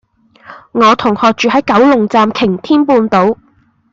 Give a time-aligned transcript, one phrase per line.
[0.71, 3.37] 我同學住喺九龍站擎天半島